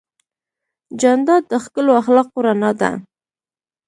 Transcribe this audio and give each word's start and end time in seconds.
جانداد 1.01 1.43
د 1.51 1.53
ښکلو 1.63 1.91
اخلاقو 2.01 2.37
رڼا 2.47 2.71
ده. 2.81 2.91